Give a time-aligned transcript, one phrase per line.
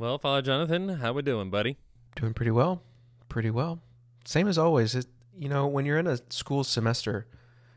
[0.00, 1.76] Well, Father Jonathan, how we doing, buddy?
[2.16, 2.80] Doing pretty well.
[3.28, 3.82] Pretty well.
[4.24, 4.94] Same as always.
[4.94, 5.04] It,
[5.36, 7.26] you know, when you're in a school semester,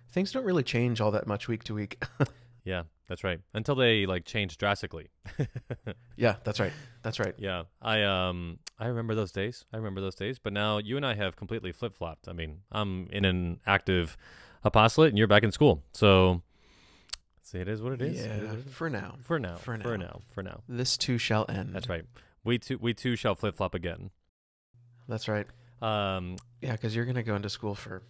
[0.09, 2.01] things don't really change all that much week to week.
[2.65, 3.41] Yeah, that's right.
[3.53, 5.09] Until they like change drastically.
[6.15, 6.71] yeah, that's right.
[7.01, 7.35] That's right.
[7.37, 9.65] Yeah, I um I remember those days.
[9.73, 10.39] I remember those days.
[10.39, 12.29] But now you and I have completely flip flopped.
[12.29, 14.15] I mean, I'm in an active
[14.63, 15.83] apostolate, and you're back in school.
[15.91, 16.41] So,
[17.43, 18.19] see, it is what it is.
[18.19, 18.73] It is Yeah, what it is.
[18.73, 19.15] for now.
[19.21, 19.55] For now.
[19.55, 20.05] For For now.
[20.05, 20.21] now.
[20.31, 20.61] For now.
[20.67, 21.73] This too shall end.
[21.75, 22.05] That's right.
[22.43, 24.09] We too we too shall flip flop again.
[25.07, 25.47] That's right.
[25.81, 28.03] Um Yeah, because you're gonna go into school for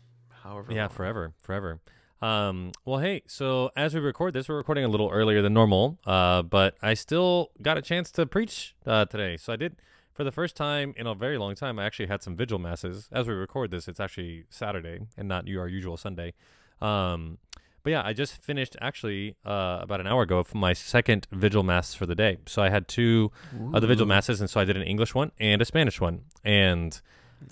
[0.44, 0.72] however.
[0.74, 0.90] yeah, long.
[0.90, 1.80] forever, forever.
[2.22, 6.00] Um, well, hey, so as we record this, we're recording a little earlier than normal,
[6.06, 9.36] uh, but I still got a chance to preach uh, today.
[9.36, 9.76] So I did,
[10.14, 13.10] for the first time in a very long time, I actually had some vigil masses.
[13.12, 16.34] As we record this, it's actually Saturday and not your usual Sunday.
[16.82, 17.40] Um,
[17.84, 21.94] but yeah, I just finished actually uh, about an hour ago my second vigil mass
[21.94, 22.38] for the day.
[22.46, 23.32] So I had two
[23.74, 26.22] of the vigil masses, and so I did an English one and a Spanish one.
[26.44, 27.00] And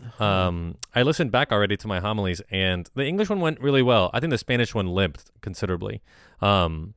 [0.01, 0.23] Uh-huh.
[0.23, 4.09] um, I listened back already to my homilies, and the English one went really well.
[4.13, 6.01] I think the Spanish one limped considerably.
[6.41, 6.93] Um,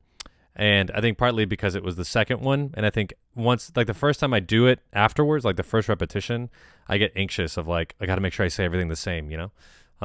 [0.55, 3.87] and I think partly because it was the second one, and I think once, like
[3.87, 6.49] the first time I do it afterwards, like the first repetition,
[6.87, 9.29] I get anxious of like I got to make sure I say everything the same,
[9.29, 9.51] you know.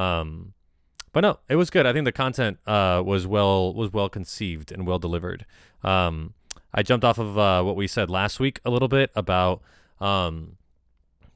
[0.03, 0.55] Um,
[1.13, 1.87] but no, it was good.
[1.87, 5.45] I think the content uh, was well was well conceived and well delivered.
[5.83, 6.35] Um,
[6.73, 9.61] I jumped off of uh, what we said last week a little bit about
[10.01, 10.57] um,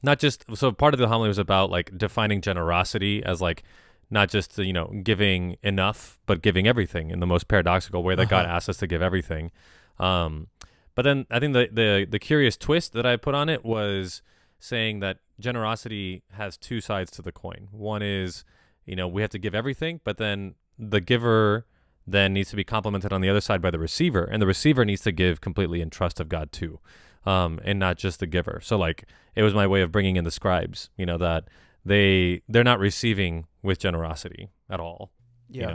[0.01, 3.63] not just so part of the homily was about like defining generosity as like
[4.09, 8.29] not just you know giving enough but giving everything in the most paradoxical way that
[8.29, 8.55] God Uh-huh.
[8.55, 9.51] asks us to give everything.
[9.99, 10.47] Um,
[10.93, 14.21] but then I think the, the the curious twist that I put on it was
[14.59, 17.67] saying that generosity has two sides to the coin.
[17.71, 18.45] One is
[18.85, 21.65] you know we have to give everything, but then the giver
[22.07, 24.85] then needs to be complemented on the other side by the receiver, and the receiver
[24.85, 26.79] needs to give completely in trust of God too,
[27.25, 28.59] um, and not just the giver.
[28.63, 29.05] So like
[29.35, 31.47] it was my way of bringing in the scribes, you know that
[31.83, 35.11] they they're not receiving with generosity at all,
[35.49, 35.61] Yeah.
[35.61, 35.67] you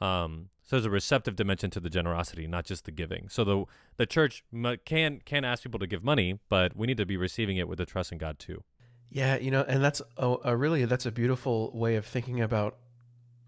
[0.00, 0.06] know.
[0.06, 3.28] Um, so there's a receptive dimension to the generosity, not just the giving.
[3.28, 3.64] So the
[3.96, 4.44] the church
[4.84, 7.78] can can ask people to give money, but we need to be receiving it with
[7.78, 8.62] the trust in God too.
[9.10, 12.76] Yeah, you know, and that's a, a really that's a beautiful way of thinking about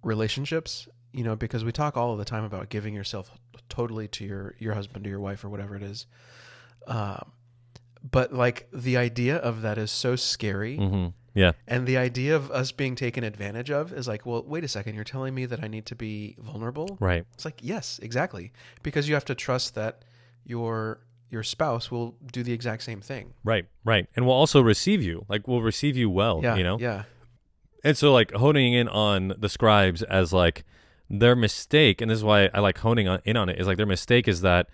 [0.03, 0.89] relationships.
[1.13, 3.31] You know, because we talk all of the time about giving yourself
[3.69, 6.07] totally to your your husband or your wife or whatever it is.
[6.87, 7.33] Um,
[8.11, 12.51] but like the idea of that is so scary, hmm Yeah, and the idea of
[12.51, 15.63] us being taken advantage of is like, well, wait a second, you're telling me that
[15.63, 16.97] I need to be vulnerable?
[16.99, 17.25] right.
[17.35, 18.53] It's like, yes, exactly,
[18.83, 20.05] because you have to trust that
[20.45, 21.01] your
[21.33, 23.33] your spouse will do the exact same thing.
[23.43, 24.07] Right, right.
[24.15, 25.25] And we'll also receive you.
[25.29, 26.79] Like we'll receive you well, yeah, you know?
[26.79, 27.05] yeah,
[27.83, 30.65] And so like honing in on the scribes as like
[31.09, 33.79] their mistake, and this is why I like honing on, in on it, is like
[33.79, 34.69] their mistake is that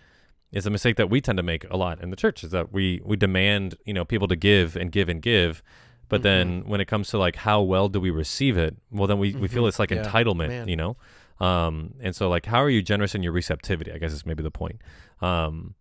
[0.50, 2.72] is a mistake that we tend to make a lot in the church is that
[2.72, 5.62] we we demand, you know, people to give and give and give.
[6.08, 9.18] But then when it comes to like how well do we receive it, well then
[9.18, 9.68] we, we feel Mhm.
[9.68, 10.66] it's like Yeah, entitlement, man.
[10.68, 10.96] you know?
[11.38, 14.42] Um and so like how are you generous in your receptivity, I guess is maybe
[14.42, 14.80] the point.
[15.20, 15.74] Um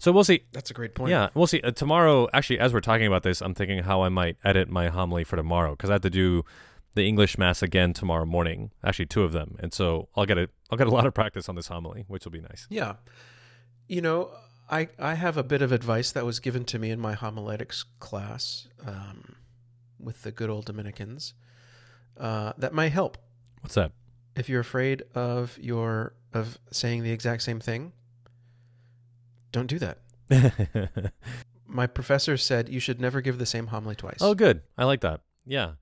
[0.00, 0.42] so we'll see.
[0.52, 1.10] that's a great point.
[1.10, 1.60] Yeah, we'll see.
[1.60, 4.88] Uh, tomorrow, actually, as we're talking about this, I'm thinking how I might edit my
[4.88, 6.44] homily for tomorrow because I have to do
[6.94, 8.72] the English mass again tomorrow morning.
[8.82, 11.48] Actually, two of them, and so I'll get a I'll get a lot of practice
[11.48, 12.66] on this homily, which will be nice.
[12.68, 12.94] Yeah.
[13.86, 14.30] You know,
[14.70, 17.84] I I have a bit of advice that was given to me in my homiletics
[17.98, 19.36] class um,
[19.98, 21.34] with the good old Dominicans
[22.18, 23.18] uh, that might help
[23.60, 23.92] What's that?
[24.36, 27.92] if you're afraid of your of saying the exact same thing.
[29.52, 29.98] Don't do that.
[31.66, 34.18] My professor said you should never give the same homily twice.
[34.20, 34.62] oh, good.
[34.76, 35.20] I like that.
[35.46, 35.72] Yeah,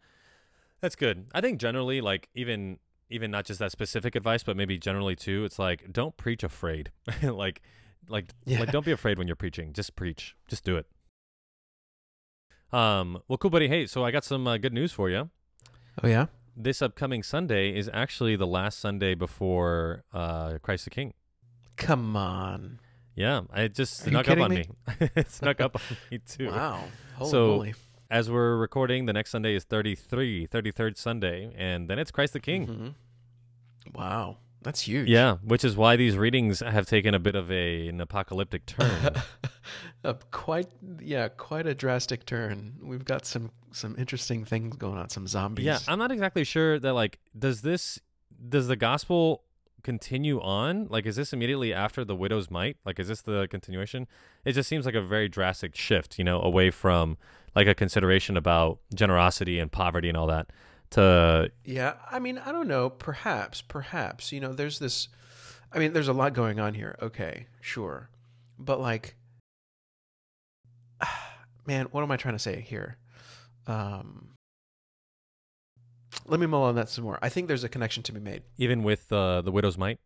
[0.81, 1.27] that's good.
[1.35, 2.79] I think generally, like even
[3.11, 5.45] even not just that specific advice, but maybe generally too.
[5.45, 6.91] It's like don't preach afraid.
[7.23, 7.63] like
[8.09, 8.61] like Yeah.
[8.61, 9.73] like don't be afraid when you're preaching.
[9.73, 10.35] Just preach.
[10.49, 10.87] Just do it.
[12.73, 13.23] Um.
[13.29, 13.69] Well, cool, buddy.
[13.69, 15.31] Hey, so I got some uh, good news for you.
[16.03, 16.27] Oh yeah.
[16.57, 21.15] this upcoming Sunday is actually the last Sunday before uh, Christ the King.
[21.77, 22.79] Come on.
[23.19, 24.57] Yeah, it just Are snuck up on me?
[25.01, 25.11] me.
[25.17, 26.49] it snuck up on me too.
[26.51, 26.85] Wow.
[27.17, 27.75] Holy So- moly.
[28.11, 32.41] As we're recording, the next Sunday is 33, 33rd Sunday, and then it's Christ the
[32.41, 32.67] King.
[32.67, 32.95] Mhm.
[33.95, 34.39] Wow.
[34.63, 35.09] That's huge.
[35.09, 39.13] Yeah, which is why these readings have taken a bit of a, an apocalyptic turn.
[40.05, 40.69] a quite
[41.01, 42.75] yeah, quite a drastic turn.
[42.83, 45.11] We've got some some interesting things going on.
[45.11, 45.65] Some zombies.
[45.67, 48.01] yeah, I'm not exactly sure that like does this
[48.49, 49.45] does the gospel
[49.83, 50.87] continue on?
[50.89, 52.77] Like is this immediately after the widow's mite?
[52.85, 54.07] Like is this the continuation?
[54.45, 57.17] It just seems like a very drastic shift, you know, away from
[57.55, 60.51] like a consideration about generosity and poverty and all that
[60.91, 62.91] to Yeah, I mean, I don't know.
[62.91, 64.33] Perhaps, perhaps.
[64.33, 65.09] You know, there's this.
[65.73, 66.97] I mean, there's a lot going on here.
[67.03, 68.09] Okay, sure,
[68.59, 69.17] but like,
[71.67, 72.97] man, what am I trying to say here?
[73.67, 74.31] Um,
[76.29, 77.19] let me mull on that some more.
[77.23, 78.43] I think there's a connection to be made.
[78.59, 79.99] Even with uh, the widow's mite.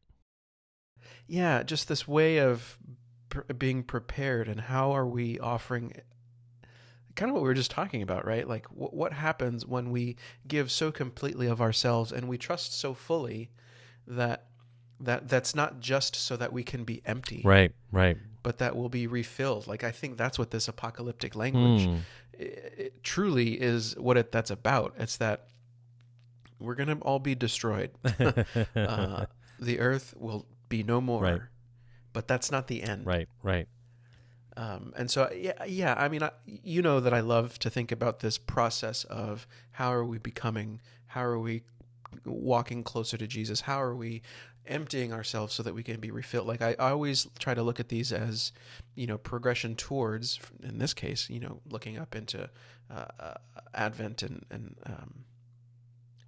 [1.27, 2.79] Yeah, just this way of
[3.29, 5.93] pr- being prepared and how are we offering
[7.15, 8.49] kind of what we were just talking about, right?
[8.49, 10.17] Like w- what happens when we
[10.49, 13.51] give so completely of ourselves and we trust so fully
[14.07, 14.47] that
[15.01, 17.73] that that's not just so that we can be empty, Right.
[17.91, 18.17] Right.
[18.43, 19.67] but that will be refilled.
[19.67, 21.99] Like I think that's what this apocalyptic language Mm.
[22.35, 24.95] it, it truly is what it that's about.
[24.99, 25.49] It's that
[26.63, 27.91] we're going to all be destroyed.
[28.77, 29.27] uh,
[29.59, 31.23] the earth will be no more.
[31.23, 31.41] Right.
[32.13, 33.07] But that's not the end.
[33.07, 33.29] right.
[33.43, 33.69] Right.
[34.55, 35.95] Um, and so, yeah, yeah.
[35.97, 39.93] I mean, I, you know that I love to think about this process of how
[39.95, 41.63] are we becoming, how are we
[42.27, 44.21] walking closer to Jesus, how are we
[44.67, 46.47] emptying ourselves so that we can be refilled.
[46.47, 48.53] Like I, I always try to look at these as,
[48.95, 50.39] you know, progression towards.
[50.63, 52.49] In this case, you know, looking up into
[52.91, 53.35] uh, uh,
[53.75, 55.25] Advent and and um,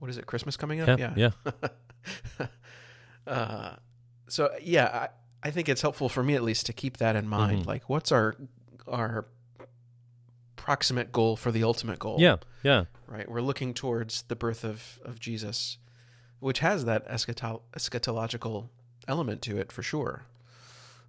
[0.04, 0.26] what is it?
[0.26, 0.98] Christmas coming up?
[0.98, 1.14] Yeah.
[1.16, 1.30] Yeah.
[3.26, 3.76] uh,
[4.28, 5.08] so yeah,
[5.42, 7.62] I, I think it's helpful for me at least to keep that in mind.
[7.62, 7.66] Mhm.
[7.66, 8.36] Like, what's our
[8.86, 9.24] our
[10.56, 12.16] proximate goal for the ultimate goal?
[12.20, 12.36] Yeah.
[12.62, 12.84] Yeah.
[13.06, 13.26] right.
[13.30, 15.78] We're looking towards the birth of of Jesus,
[16.38, 18.68] which has that eschato- eschatological
[19.08, 20.26] element to it for sure.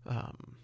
[0.08, 0.56] Um.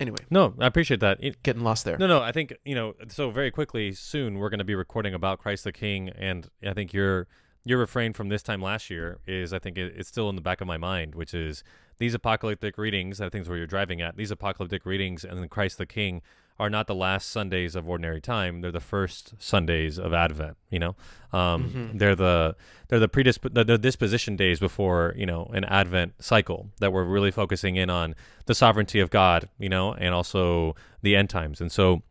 [0.00, 1.18] Anyway, No, I appreciate that.
[1.20, 1.96] It- getting lost there.
[1.96, 2.20] No, no.
[2.22, 2.94] I think you know.
[3.06, 6.72] So very quickly, soon we're going to be recording about Christ the King, and I
[6.72, 7.28] think your
[7.64, 10.40] your refrain from this time last year is, I think it, it's still in the
[10.42, 11.62] back of my mind, which is
[11.98, 13.20] these apocalyptic readings.
[13.20, 14.16] I think is where you're driving at.
[14.16, 16.22] These apocalyptic readings and then Christ the King
[16.60, 18.62] are not the last Sundays of ordinary time.
[18.62, 20.56] They're the first Sundays of Advent.
[20.70, 20.96] You know,
[21.32, 21.98] um, Mhm.
[21.98, 22.56] they're the
[22.88, 27.04] they're the predisp the, the disposition days before you know an Advent cycle that we're
[27.04, 28.14] really focusing in on
[28.46, 29.48] the sovereignty of God.
[29.58, 31.60] You know, and also the end times.
[31.60, 32.02] And so,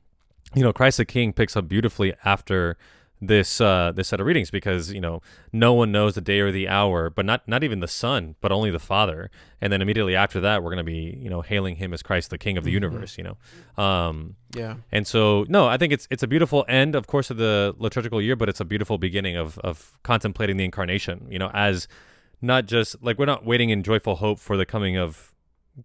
[0.56, 2.78] you know, Christ the King picks up beautifully after
[3.19, 5.22] this uh this set of readings because you know
[5.52, 8.52] no one knows the day or the hour but not not even the son but
[8.52, 11.78] only the father and then immediately after that we're going to be you know hailing
[11.78, 12.74] him as christ the king of the Mhm.
[12.74, 14.75] universe you know um Yeah.
[14.92, 18.22] and so no i think it's it's a beautiful end of course of the liturgical
[18.22, 21.88] year but it's a beautiful beginning of of contemplating the incarnation you know as
[22.40, 25.34] not just like we're not waiting in joyful hope for the coming of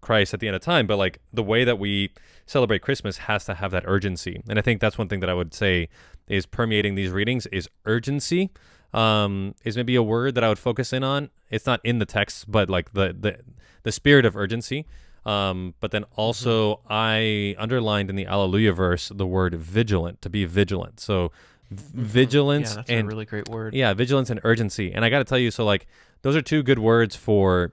[0.00, 2.14] Christ at the end of time, but like the way that we
[2.46, 4.42] celebrate Christmas has to have that urgency.
[4.48, 5.90] And I think that's one thing that I would say
[6.32, 8.50] is permeating these readings is urgency.
[8.94, 11.30] Um, is maybe a word that I would focus in on.
[11.50, 13.38] It's not in the text, but like the the
[13.84, 14.86] the spirit of urgency.
[15.24, 20.44] Um, but then also I underlined in the Alleluia verse the word vigilant to be
[20.44, 21.00] vigilant.
[21.00, 21.30] So
[21.70, 23.72] v- vigilance Yeah, that's and a really great word.
[23.74, 24.92] yeah, vigilance and urgency.
[24.92, 25.86] And I got to tell you, so like
[26.22, 27.72] those are two good words for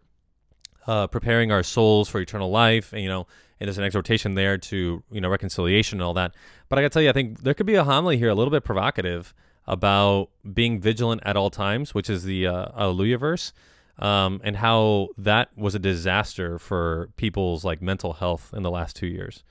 [0.89, 2.93] uh, preparing our souls for eternal life.
[2.93, 3.27] And you know,
[3.59, 6.33] and there's an exhortation there to you know reconciliation and all that.
[6.67, 8.35] But I got to tell you, I think there could be a homily here a
[8.35, 9.35] little bit provocative
[9.67, 13.53] about being vigilant at all times, which is the uh, Alleluia verse.
[13.99, 18.95] Um, and how that was a disaster for people's like mental health in the last
[18.95, 19.43] two years.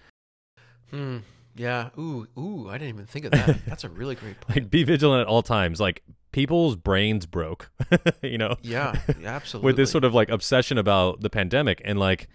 [0.90, 1.18] Hmm.
[1.54, 1.90] Yeah.
[1.98, 2.26] Ooh.
[2.38, 2.68] Ooh.
[2.68, 3.58] I didn't even think of that.
[3.66, 4.56] That's a really great point.
[4.56, 5.80] Like, be vigilant at all times.
[5.80, 6.02] Like,
[6.38, 7.70] people's brains broke,
[8.22, 8.54] you know?
[8.62, 8.92] yeah.
[9.24, 9.66] Absolutely.
[9.66, 12.28] with this sort of like obsession about the pandemic and like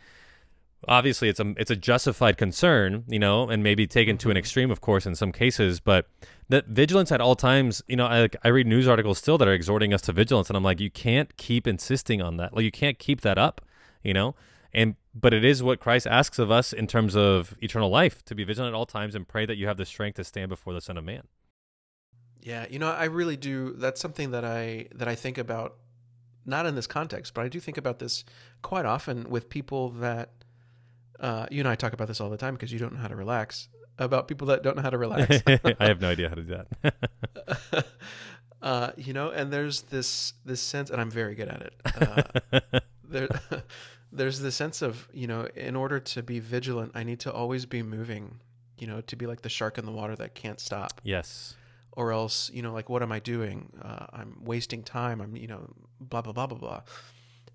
[0.88, 4.40] obviously it's a it's a justified concern you know and maybe taken to an Mhm.
[4.40, 6.08] extreme of course in some cases but
[6.50, 9.48] that vigilance at all times you know I, like, I read news articles still that
[9.48, 12.66] are exhorting us to vigilance and i'm like you can't keep insisting on that like
[12.66, 13.62] you can't keep that up
[14.04, 14.36] you know
[14.74, 18.36] and but it is what christ asks of us in terms of eternal life to
[18.36, 20.74] be vigilant at all times and pray that you have the strength to stand before
[20.74, 21.24] the son of man
[22.44, 23.74] Yeah, you know, I really do.
[23.74, 25.78] That's something that I that I think about,
[26.46, 28.26] not in this context, but I do think about this
[28.62, 30.32] quite often with people that
[31.22, 33.08] uh, you and I talk about this all the time because you don't know how
[33.08, 33.70] to relax.
[33.98, 35.42] About people that don't know how to relax.
[35.48, 37.86] i have no idea how to do that
[38.62, 41.74] uh, you know, and there's this this sense, and I'm very good at it.
[41.86, 43.30] Uh, there,
[44.12, 47.66] there's this sense of you know, in order to be vigilant, I need to always
[47.66, 48.42] be moving.
[48.80, 51.00] You know, to be like the shark in the water that can't stop.
[51.04, 51.56] yes
[51.96, 53.72] or else you know like what am i doing?
[53.82, 55.22] Uh, i'm wasting time.
[55.22, 55.70] I'm you know
[56.00, 56.82] blah blah blah blah blah.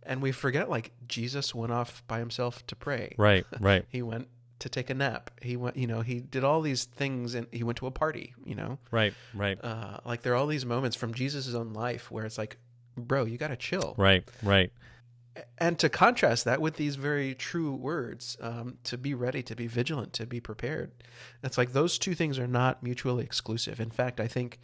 [0.03, 3.15] And we forget like jesus went off by himself to pray.
[3.19, 3.85] Right right.
[3.91, 4.29] He went
[4.61, 5.31] to take a nap.
[5.43, 8.35] He went you know he did all these things and he went to a party
[8.45, 8.79] you know?
[8.91, 9.59] Right right.
[9.63, 12.57] Uh, like there are all these moments from jesus' own life where it's like
[12.97, 13.95] bro you gotta chill.
[13.97, 14.73] Right right
[15.59, 19.67] and to contrast that with these very true words um, to be ready to be
[19.67, 20.93] vigilant to be prepared
[21.43, 24.59] it's like those two things are not mutually exclusive in fact i think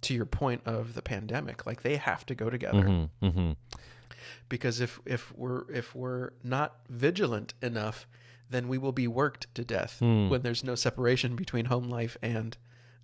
[0.00, 3.52] to your point of the pandemic like they have to go together mm-hmm, mm-hmm.
[4.48, 8.06] because if if we're if we're not vigilant enough
[8.48, 10.28] then we will be worked to death Hmm.
[10.28, 12.56] when there's no separation between home life and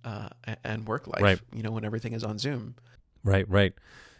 [0.07, 0.29] uh,
[0.63, 1.21] and work life.
[1.21, 1.39] Right.
[1.53, 2.75] You know, when everything is on Zoom.
[3.23, 3.73] Right, right.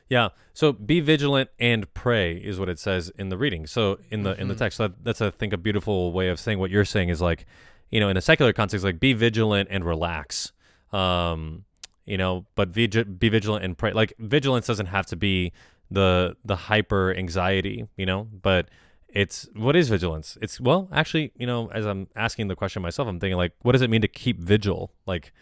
[0.09, 0.29] Yeah.
[0.53, 3.67] So be vigilant and pray is what it says in the reading.
[3.67, 4.59] So in the in the Mhm.
[4.59, 7.21] text, so that, that's I think a beautiful way of saying what you're saying is
[7.21, 7.45] like,
[7.91, 10.51] you know, in a secular context, like be vigilant and relax.
[10.93, 11.65] Um,
[12.05, 13.91] you know, but vigi- be vigilant and pray.
[13.91, 15.51] Like vigilance doesn't have to be
[15.91, 18.69] the the hyper anxiety, you know, but
[19.09, 20.37] it's what is vigilance?
[20.41, 23.73] It's well, actually, you know, as I'm asking the question myself, I'm thinking like, what
[23.73, 24.91] does it mean to keep vigil?
[25.05, 25.33] Like,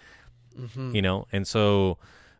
[0.59, 0.95] Mm-hmm.
[0.95, 1.97] you know and so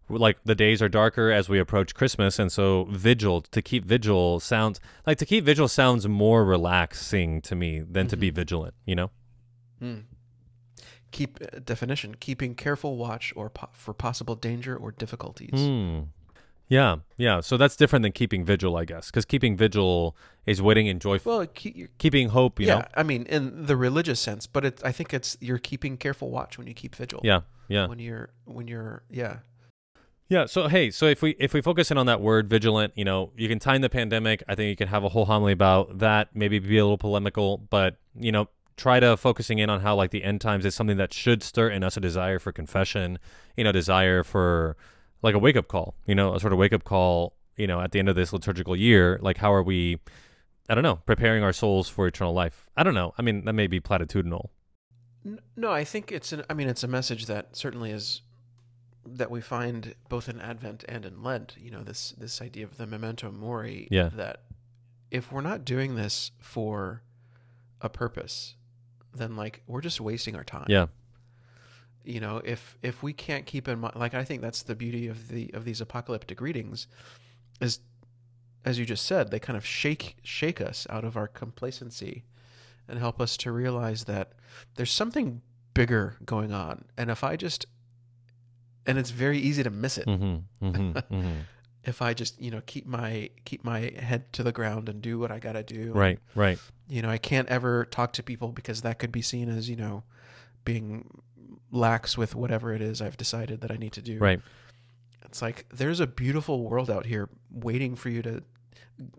[0.09, 4.39] like the days are darker as we approach christmas and so vigil to keep vigil
[4.39, 8.35] sounds like to keep vigil sounds more relaxing to me than to be Mhm.
[8.35, 9.09] vigilant you know
[9.81, 10.03] Mm.
[11.11, 15.49] Keep uh, definition: keeping careful watch or po- for possible danger or difficulties.
[15.53, 15.99] Hmm.
[16.67, 20.15] yeah yeah so that's different than keeping vigil i guess because keeping vigil
[20.47, 23.65] is waiting in joyful Well, keep, you're, keeping hope you yeah, know I mean, in
[23.67, 26.95] the religious sense, but it, I think it's you're keeping careful watch when you keep
[26.95, 27.21] vigil.
[27.23, 29.37] yeah yeah When you're when you're yeah.
[30.27, 30.45] Yeah.
[30.45, 33.31] So hey, so if we if we focus in on that word vigilant, you know,
[33.37, 34.43] you can time the pandemic.
[34.47, 36.29] I think you can have a whole homily about that.
[36.33, 40.11] Maybe be a little polemical, but you know, try to focusing in on how like
[40.11, 43.19] the end times is something that should stir in us a desire for confession.
[43.55, 44.77] You know, desire for
[45.21, 45.95] like a wake up call.
[46.07, 47.35] You know, a sort of wake up call.
[47.55, 49.99] You know, at the end of this liturgical year, like how are we?
[50.67, 52.67] I don't know, preparing our souls for eternal life.
[52.75, 53.13] I don't know.
[53.19, 54.49] I mean, that may be platitudinal.
[55.55, 56.43] No, I think it's an.
[56.49, 58.21] I mean, it's a message that certainly is
[59.05, 61.55] that we find both in Advent and in Lent.
[61.59, 63.87] You know, this this idea of the memento mori.
[63.91, 64.09] Yeah.
[64.13, 64.43] That
[65.11, 67.03] if we're not doing this for
[67.81, 68.55] a purpose,
[69.13, 70.65] then like we're just wasting our time.
[70.67, 70.87] Yeah.
[72.03, 75.07] You know, if if we can't keep in mind, like I think that's the beauty
[75.07, 76.87] of the of these apocalyptic readings,
[77.59, 77.79] is
[78.63, 82.23] as you just said, they kind of shake shake us out of our complacency
[82.87, 84.33] and help us to realize that
[84.75, 85.41] there's something
[85.73, 86.85] bigger going on.
[86.97, 87.65] And if I just
[88.85, 90.07] and it's very easy to miss it.
[90.07, 90.65] Mm-hmm.
[90.65, 90.91] Mm-hmm.
[90.97, 91.31] mm-hmm.
[91.83, 95.19] If I just, you know, keep my keep my head to the ground and do
[95.19, 95.91] what I got to do.
[95.93, 96.19] Right.
[96.33, 96.59] Right.
[96.87, 99.75] You know, I can't ever talk to people because that could be seen as, you
[99.75, 100.03] know,
[100.63, 101.21] being
[101.71, 104.17] lax with whatever it is I've decided that I need to do.
[104.17, 104.41] Right.
[105.23, 108.43] It's like there's a beautiful world out here waiting for you to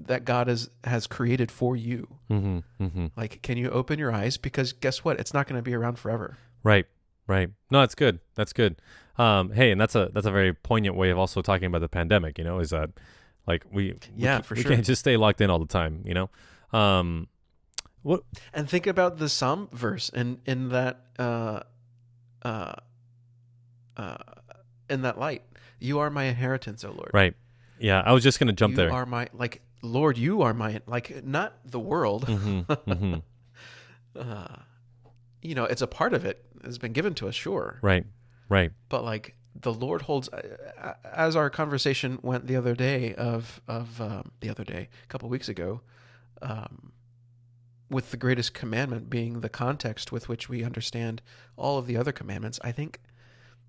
[0.01, 2.09] that God has has created for you.
[2.31, 2.85] Mm-hmm.
[2.85, 3.07] Mm-hmm.
[3.17, 4.37] Like, can you open your eyes?
[4.37, 5.21] Because guess what?
[5.21, 6.39] It's not going to be around forever.
[6.63, 6.87] Right.
[7.27, 7.51] Right.
[7.71, 8.21] No, that's good.
[8.35, 8.81] That's good.
[9.19, 11.89] Um, hey, and that's a that's a very poignant way of also talking about the
[11.89, 12.39] pandemic.
[12.39, 12.91] You know, is that
[13.47, 14.73] like we we Yeah, ca- for we sure.
[14.73, 16.03] can't just stay locked in all the time.
[16.05, 17.29] You know, um,
[18.03, 21.61] what And think about the Psalm verse in in that uh,
[22.43, 22.75] uh,
[23.97, 24.17] uh,
[24.91, 25.43] in that light.
[25.81, 27.11] You are my inheritance, O Lord.
[27.13, 27.35] right?
[27.79, 28.93] Yeah, I was just gonna jump you there.
[28.93, 30.17] are my like Lord.
[30.19, 32.25] You are my like not the world.
[32.29, 33.15] hmm hmm
[34.17, 34.47] Uh,
[35.47, 36.45] you know, it's a part of it.
[36.65, 37.79] Has been given to us, sure.
[37.83, 38.05] Right.
[38.49, 38.73] Right.
[38.89, 44.01] but like the Lord holds, uh, as our conversation went the other day of of
[44.01, 45.81] um, the other day, a couple weeks ago,
[46.43, 46.93] um,
[47.91, 51.23] with the greatest commandment being the context with which we understand
[51.57, 52.59] all of the other commandments.
[52.63, 53.01] I think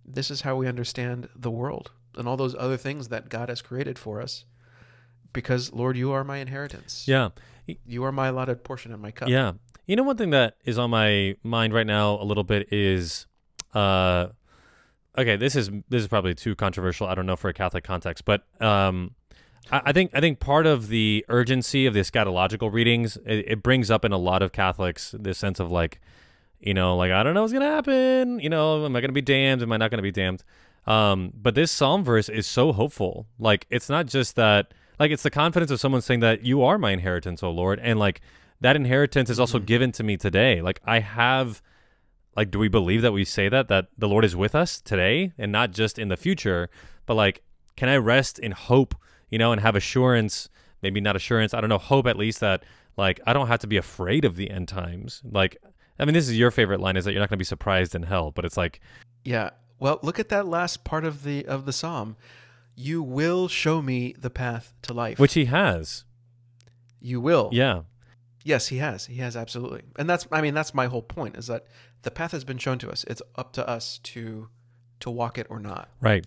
[0.05, 3.61] this is how we understand the world and all those other things that God has
[3.61, 4.45] created for us.
[5.33, 7.05] Because Lord, you are my inheritance.
[7.07, 7.29] Yeah.
[7.85, 9.29] you are my allotted portion and my cup.
[9.29, 9.53] Yeah.
[9.87, 13.25] You know, one thing that is on my mind right now a little bit is,
[13.73, 14.27] uh,
[15.17, 17.07] okay, this is this is probably too controversial.
[17.07, 19.15] I don't know for a Catholic context, but um,
[19.71, 23.63] I, I think I think part of the urgency of the eschatological readings it, it
[23.63, 26.01] brings up in a lot of Catholics this sense of like,
[26.59, 28.41] you know, like I don't know what's gonna happen.
[28.41, 29.61] You know, am I gonna be damned?
[29.61, 30.43] Am I not gonna be damned?
[30.85, 33.27] Um, but this psalm verse is so hopeful.
[33.39, 34.73] Like it's not just that.
[34.99, 37.99] Like it's the confidence of someone saying that you are my inheritance, O Lord, and
[37.99, 38.19] like
[38.61, 39.65] that inheritance is also Mhm.
[39.65, 40.61] given to me today.
[40.61, 41.61] Like I have
[42.35, 45.33] like do we believe that we say that that the Lord is with us today
[45.37, 46.69] and not just in the future,
[47.05, 47.41] but like
[47.75, 48.95] can I rest in hope,
[49.29, 50.49] you know, and have assurance,
[50.81, 52.63] maybe not assurance, I don't know, hope at least that
[52.95, 55.21] like I don't have to be afraid of the end times.
[55.23, 55.57] Like
[55.99, 57.95] I mean this is your favorite line is that you're not going to be surprised
[57.95, 58.79] in hell, but it's like
[59.23, 59.49] Yeah.
[59.79, 62.15] Well, look at that last part of the of the psalm.
[62.75, 65.17] You will show me the path to life.
[65.19, 66.03] which he has.
[66.99, 67.49] you will.
[67.51, 67.81] Yeah.
[68.47, 69.07] Yes, he has.
[69.07, 69.81] He has absolutely.
[69.97, 71.65] And that's I mean that's my whole point is that
[72.03, 73.03] the path has been shown to us.
[73.03, 74.47] It's up to us to
[75.01, 75.89] to walk it or not.
[75.99, 76.25] Right.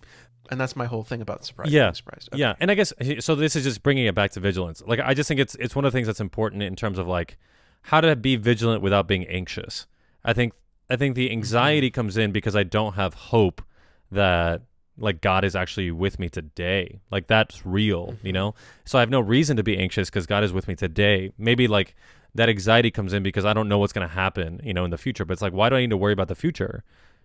[0.51, 1.71] And that's my whole thing about surprise.
[1.71, 1.85] Yeah.
[1.85, 2.29] being surprised.
[2.31, 2.39] Okay.
[2.39, 3.33] Yeah, and I guess so.
[3.33, 4.83] This is just bringing it back to vigilance.
[4.85, 7.07] Like I just think it's it's one of the things that's important in terms of
[7.07, 7.37] like
[7.83, 9.87] how to be vigilant without being anxious.
[10.23, 10.53] I think
[10.91, 11.95] I think the anxiety mm-hmm.
[11.95, 13.63] comes in because I don't have hope
[14.11, 14.61] that
[15.01, 17.01] like God is actually with me today.
[17.11, 18.33] Like that's real, you Mhm.
[18.33, 18.55] know.
[18.85, 21.31] So I have no reason to be anxious because God is with me today.
[21.37, 21.95] Maybe like
[22.35, 24.91] that anxiety comes in because I don't know what's going to happen, you know, in
[24.91, 25.25] the future.
[25.25, 26.83] But it's like, why do I need to worry about the future?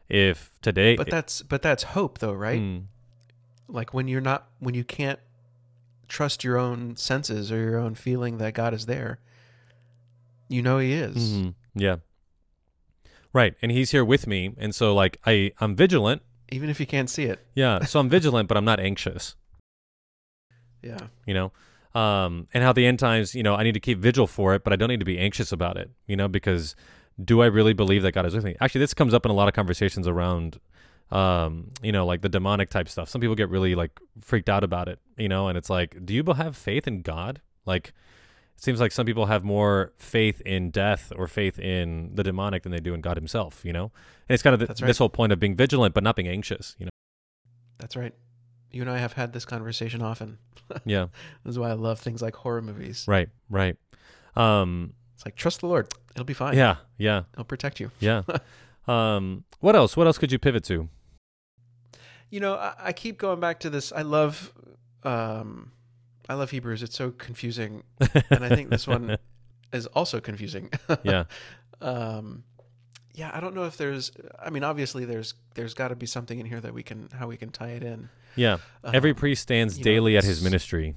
[0.08, 2.60] if today, But that's but that's hope though, right?
[2.60, 2.84] Mm,
[3.68, 5.18] Like when you're not when you can't
[6.08, 9.18] trust your own senses or your own feeling that God is there.
[10.48, 11.16] You know he is.
[11.16, 11.96] mhm, yeah,
[13.32, 16.86] right, and He's here with me, and so like I I'm vigilant, Even if you
[16.86, 17.44] can't see it.
[17.54, 19.34] yeah, so I'm vigilant, but I'm not anxious.
[20.82, 21.08] Yeah.
[21.26, 21.52] you know
[21.96, 24.62] um and how the end times you know i need to keep vigil for it
[24.62, 26.76] but i don't need to be anxious about it you know because
[27.24, 29.34] do i really believe that god is with me actually this comes up in a
[29.34, 30.60] lot of conversations around
[31.10, 34.62] um you know like the demonic type stuff some people get really like freaked out
[34.62, 37.92] about it you know and it's like do you have faith in god like
[38.56, 42.62] it seems like some people have more faith in death or faith in the demonic
[42.62, 43.84] than they do in god himself you know
[44.28, 44.86] and it's kind of th- That's right.
[44.88, 46.90] this whole point of being vigilant but not being anxious you know
[47.78, 48.14] That's right.
[48.70, 50.38] You and I have had this conversation often.
[50.84, 51.06] yeah
[51.44, 53.04] This is why I love things like horror movies.
[53.06, 53.76] right right
[54.34, 55.88] um It's like trust the Lord.
[56.14, 56.54] It'll be fine.
[56.56, 57.90] yeah yeah He'll protect you.
[58.00, 58.22] Yeah.
[58.88, 59.96] um, what else?
[59.96, 60.88] What else could you pivot to?
[62.30, 63.92] You know, I, I keep going back to this.
[63.92, 64.52] I love,
[65.04, 65.72] um,
[66.28, 66.82] I love Hebrews.
[66.82, 67.82] It's so confusing,
[68.30, 69.16] and I think this one
[69.72, 70.70] is also confusing.
[71.02, 71.24] yeah.
[71.80, 72.42] um,
[73.14, 74.10] yeah, I don't know if there's.
[74.44, 77.28] I mean, obviously, there's there's got to be something in here that we can how
[77.28, 78.08] we can tie it in.
[78.34, 78.58] Yeah.
[78.84, 80.94] Every Um, priest stands you know, daily at his ministry.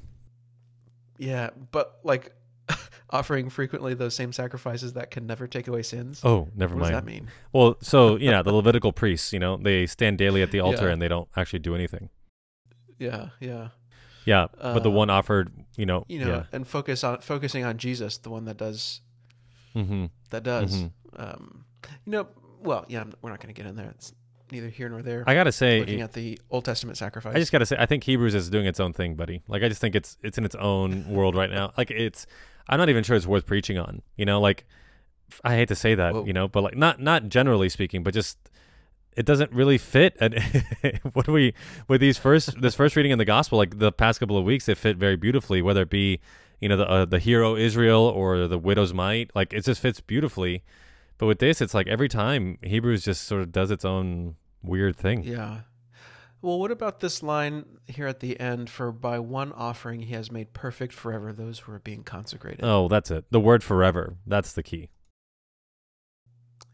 [1.17, 2.33] yeah, but like
[3.09, 6.21] offering frequently those same sacrifices that can never take away sins.
[6.23, 6.95] Oh, never what does mind.
[6.95, 7.29] that mean?
[7.53, 10.93] Well, so yeah, the Levitical priests, you know, they stand daily at the altar Yeah.
[10.93, 12.09] and they don't actually do anything.
[12.97, 13.69] Yeah, yeah.
[14.25, 17.77] Yeah, but the Uh, one offered, you know, You know, and focus on focusing on
[17.77, 19.01] Jesus, the one that does
[19.73, 19.83] yeah.
[19.83, 20.73] hmm that does.
[20.83, 20.91] Mhm.
[21.15, 21.65] Um,
[22.05, 22.27] you know,
[22.61, 23.89] well, yeah, we're not going to get in there.
[23.91, 24.13] It's
[24.51, 25.23] neither here nor there.
[25.27, 27.35] I gotta say, Looking at the Old Testament sacrifice.
[27.35, 29.41] I just gotta say, I think Hebrews is doing its own thing, buddy.
[29.47, 31.71] Like, I just think it's it's in its own world right now.
[31.77, 32.25] Like, it's
[32.67, 34.01] I'm not even sure it's worth preaching on.
[34.17, 34.65] You know, like
[35.43, 36.25] I hate to say that, Whoa.
[36.25, 38.37] you know, but like not not generally speaking, but just
[39.15, 40.15] it doesn't really fit.
[40.19, 40.41] And
[41.13, 41.53] what do we
[41.87, 43.57] with these first this first reading in the gospel?
[43.57, 45.61] Like the past couple of weeks, it fit very beautifully.
[45.61, 46.19] Whether it be
[46.59, 49.81] you know the uh, the Hear O Israel or the widow's mite, like it just
[49.81, 50.63] fits beautifully.
[51.17, 54.95] But with this, it's like every time Hebrews just sort of does its own weird
[54.95, 55.23] thing.
[55.23, 55.61] yeah.
[56.41, 58.69] Well, what about this line here at the end?
[58.69, 62.61] For by one offering he has made perfect forever those who are being consecrated.
[62.63, 63.25] Oh, that's it.
[63.29, 64.15] The word forever.
[64.25, 64.89] That's the key.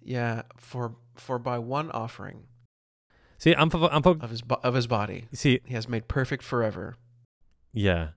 [0.04, 2.44] Yeah, for for by one offering
[3.38, 6.08] See, I'm fo- I'm fo- of his bo- of his body see, he has made
[6.08, 6.96] perfect forever.
[7.74, 8.10] yeah.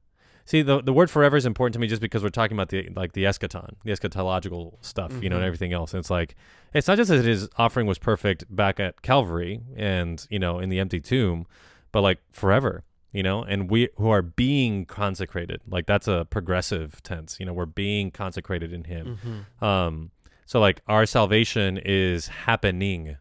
[0.45, 2.89] See, the the word forever is important to me just because we're talking about the
[2.97, 5.47] like the eschaton, the eschatological stuff, you know, and Mhm.
[5.47, 5.93] everything else.
[5.93, 6.37] And it's like
[6.73, 10.71] it's not just that his offering was perfect back at Calvary and you know in
[10.71, 11.47] the empty tomb,
[11.93, 17.03] but like forever, you know, and we who are being consecrated, like that's a progressive
[17.03, 17.39] tense.
[17.39, 19.19] You know, we're being consecrated in Him.
[19.23, 19.65] Mm-hmm.
[19.65, 20.13] Um,
[20.49, 23.19] so like our salvation is happening,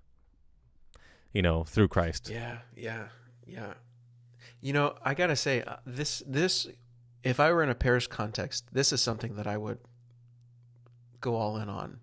[1.33, 2.29] you know, through Christ.
[2.29, 3.09] Yeah, yeah,
[3.45, 3.73] yeah.
[4.61, 6.67] You know, I gotta say, uh, this this,
[7.25, 9.79] if I were in a parish context, this is something that I would
[11.19, 11.99] go all in on,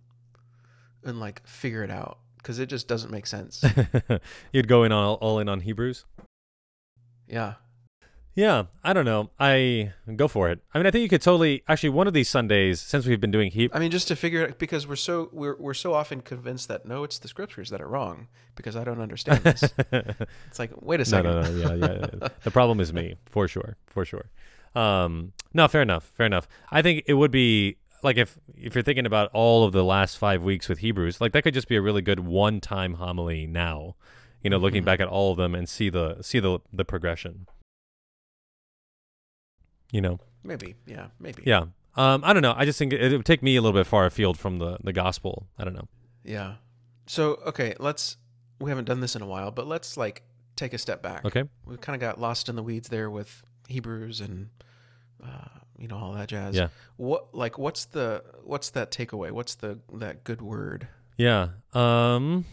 [1.02, 3.64] and like figure it out because it just doesn't make sense.
[4.52, 6.04] You'd go in all, all in on Hebrews.
[7.26, 7.54] yeah,
[8.36, 9.30] Yeah, I don't know.
[9.38, 10.58] I go for it.
[10.74, 13.30] I mean, I think you could totally actually one of these Sundays since we've been
[13.30, 13.76] doing Hebrew.
[13.76, 16.84] I mean, just to figure it because we're so we're we're so often convinced that
[16.84, 19.62] no, it's the scriptures that are wrong because I don't understand this.
[19.92, 21.30] it's like, wait a second.
[21.30, 22.28] no, no, yeah, yeah, yeah.
[22.42, 24.26] The problem is me, for sure, for sure.
[24.74, 26.48] Um, no, fair enough, fair enough.
[26.72, 30.18] I think it would be like if if you're thinking about all of the last
[30.18, 33.94] five weeks with Hebrews, like that could just be a really good one-time homily now.
[34.42, 34.86] You know, looking Mhm.
[34.86, 37.46] back at all of them and see the see the the progression.
[39.94, 41.44] You know, Maybe, yeah, maybe.
[41.46, 41.66] yeah.
[41.96, 42.52] Um, I don't know.
[42.56, 44.76] I just think it, it would take me a little bit far afield from the
[44.82, 45.46] the gospel.
[45.56, 45.86] I don't know.
[46.24, 46.54] Yeah.
[47.06, 48.16] So okay, let's.
[48.58, 50.22] We haven't done this in a while, but let's like
[50.56, 51.24] take a step back.
[51.24, 51.44] Okay.
[51.64, 54.50] we kind of got lost in the weeds there with Hebrews and
[55.22, 56.56] uh, you know all that jazz.
[56.56, 56.68] Yeah.
[56.96, 59.30] What like what's the what's that takeaway?
[59.30, 60.88] What's the that good word?
[61.16, 61.50] Yeah.
[61.72, 62.46] Um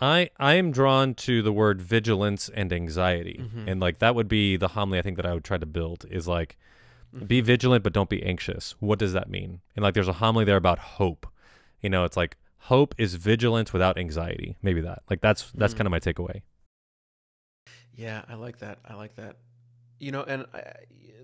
[0.00, 3.40] I I am drawn to the word vigilance and anxiety.
[3.42, 3.68] Mhm.
[3.70, 6.06] And like that would be the homily I think that I would try to build
[6.10, 6.56] is like
[7.26, 8.76] be vigilant but don't be anxious.
[8.80, 9.60] What does that mean?
[9.76, 11.26] And like there's a homily there about hope.
[11.82, 14.56] You know, it's like hope is vigilance without anxiety.
[14.62, 15.02] Maybe that.
[15.10, 15.78] Like that's that's Mhm.
[15.78, 16.42] kind of my takeaway.
[17.94, 18.78] Yeah, I like that.
[18.84, 19.36] I like that.
[19.98, 20.72] You know, and I,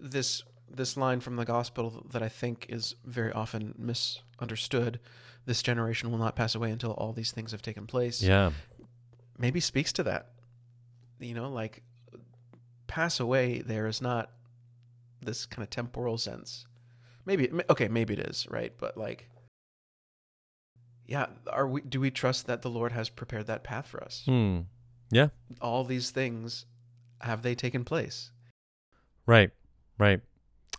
[0.01, 4.99] this this line from the gospel that I think is very often misunderstood.
[5.47, 8.21] This generation will not pass away until all these things have taken place.
[8.23, 8.51] Yeah.
[9.39, 10.33] maybe speaks to that.
[11.21, 11.83] You know, like
[12.89, 14.31] pass away there is not
[15.23, 16.67] this kind of temporal sense.
[17.25, 18.73] Maybe okay, maybe it is, right?
[18.79, 19.29] But like
[21.07, 21.81] yeah, are we?
[21.83, 24.23] Do we trust that the Lord has prepared that path for us?
[24.27, 24.61] Hmm.
[25.61, 26.67] All these things
[27.21, 28.31] have they taken place,
[29.25, 29.51] Right.
[29.99, 30.21] Right.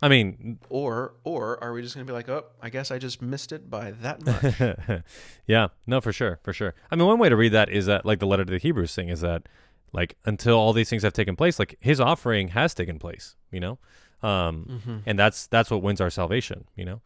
[0.02, 3.00] I mean, or or are we just going to be like, oh, I guess I
[3.00, 5.04] just missed it by that much?
[5.48, 6.76] yeah, no, for sure, for sure.
[6.92, 8.94] I mean, one way to read that is that, like the letter to the Hebrews
[8.94, 9.48] thing, is that,
[9.94, 13.60] like, until all these things have taken place, like his offering has taken place, you
[13.60, 13.80] know,
[14.22, 14.98] um, mm-hmm.
[15.06, 17.02] and that's that's what wins our salvation, you know.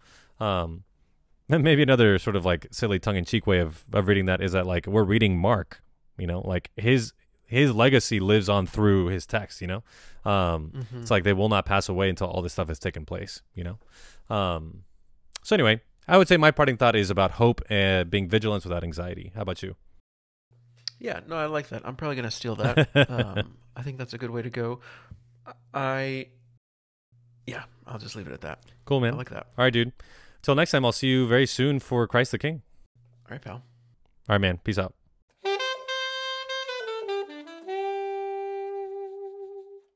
[0.45, 0.83] Um,
[1.49, 4.65] and maybe another sort of like silly tongue-in-cheek way of of reading that is that
[4.65, 5.81] like we're reading Mark,
[6.17, 7.13] you know, like his
[7.51, 9.83] his legacy lives on through his text, you know.
[10.23, 11.01] Um, Mm-hmm.
[11.01, 13.63] it's like they will not pass away until all this stuff has taken place, you
[13.63, 13.77] know?
[14.35, 14.83] Um,
[15.43, 18.83] so, anyway, I would say my parting thought is about hope and being vigilant without
[18.83, 19.31] anxiety.
[19.35, 19.75] How about you?
[20.99, 21.81] Yeah, no, I like that.
[21.83, 22.87] I'm probably going to steal that.
[23.09, 24.79] um, I think that's a good way to go.
[25.73, 26.27] I,
[27.47, 28.59] yeah, I'll just leave it at that.
[28.85, 29.15] Cool, man.
[29.15, 29.47] I like that.
[29.57, 29.91] All right, dude.
[30.41, 32.61] Till next time, I'll see you very soon for Christ the King.
[33.25, 33.55] All right, pal.
[33.55, 33.63] All
[34.29, 34.59] right, man.
[34.63, 34.93] Peace out.